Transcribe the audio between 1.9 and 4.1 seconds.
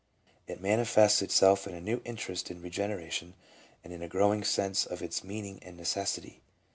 interest in Eegeneration and in a